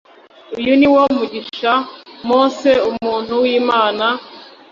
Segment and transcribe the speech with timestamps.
[0.59, 1.73] uyu ni wo mugisha
[2.27, 4.05] mose umuntu w imana